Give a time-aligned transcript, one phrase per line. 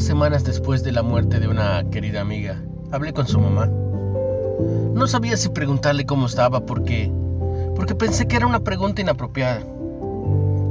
[0.00, 3.66] Semanas después de la muerte de una querida amiga, hablé con su mamá.
[3.66, 7.12] No sabía si preguntarle cómo estaba porque
[7.76, 9.62] porque pensé que era una pregunta inapropiada.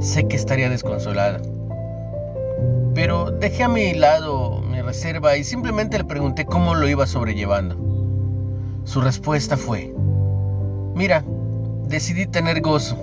[0.00, 1.40] Sé que estaría desconsolada.
[2.94, 7.76] Pero dejé a mi lado mi reserva y simplemente le pregunté cómo lo iba sobrellevando.
[8.84, 9.94] Su respuesta fue,
[10.94, 11.24] mira,
[11.86, 12.98] decidí tener gozo.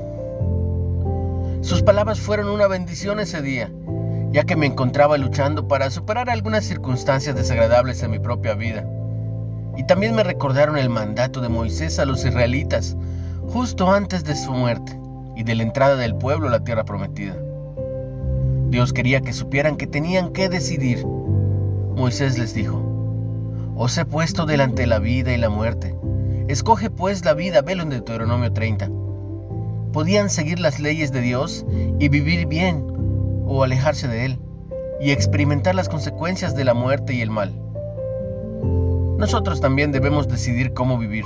[1.62, 3.72] Sus palabras fueron una bendición ese día,
[4.32, 8.86] ya que me encontraba luchando para superar algunas circunstancias desagradables en mi propia vida.
[9.78, 12.98] Y también me recordaron el mandato de Moisés a los israelitas
[13.48, 15.00] justo antes de su muerte
[15.36, 17.36] y de la entrada del pueblo a la tierra prometida.
[18.70, 21.06] Dios quería que supieran que tenían que decidir.
[21.06, 22.84] Moisés les dijo,
[23.76, 25.96] Os he puesto delante la vida y la muerte.
[26.48, 28.90] Escoge pues la vida, velo en Deuteronomio 30.
[29.94, 31.66] Podían seguir las leyes de Dios
[32.00, 32.97] y vivir bien
[33.48, 34.40] o alejarse de Él
[35.00, 37.54] y experimentar las consecuencias de la muerte y el mal.
[39.18, 41.24] Nosotros también debemos decidir cómo vivir.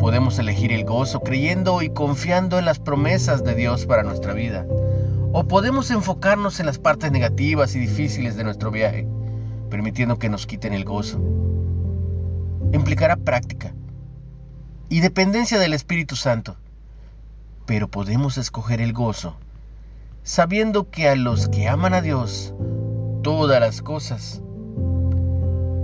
[0.00, 4.66] Podemos elegir el gozo creyendo y confiando en las promesas de Dios para nuestra vida.
[5.32, 9.06] O podemos enfocarnos en las partes negativas y difíciles de nuestro viaje,
[9.70, 11.20] permitiendo que nos quiten el gozo.
[12.72, 13.74] Implicará práctica
[14.88, 16.56] y dependencia del Espíritu Santo.
[17.66, 19.36] Pero podemos escoger el gozo,
[20.28, 22.54] sabiendo que a los que aman a Dios,
[23.22, 24.42] todas las cosas,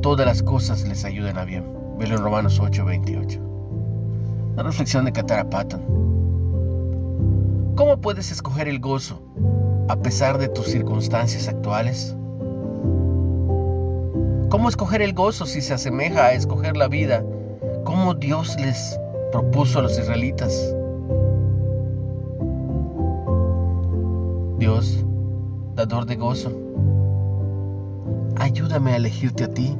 [0.02, 1.64] todas las cosas les ayudan a bien.
[1.98, 3.40] Velo en Romanos 8:28.
[4.54, 5.80] La reflexión de Katara Patton.
[7.74, 9.22] ¿Cómo puedes escoger el gozo
[9.88, 12.14] a pesar de tus circunstancias actuales?
[14.50, 17.24] ¿Cómo escoger el gozo si se asemeja a escoger la vida
[17.84, 19.00] como Dios les
[19.32, 20.74] propuso a los israelitas?
[25.76, 26.50] Dador de gozo,
[28.36, 29.76] ayúdame a elegirte a ti